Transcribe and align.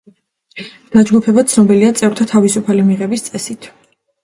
დაჯგუფება 0.95 1.43
ცნობილია 1.51 1.93
წევრთა 2.01 2.29
თავისუფალი 2.33 2.89
მიღების 2.91 3.29
წესით. 3.31 3.73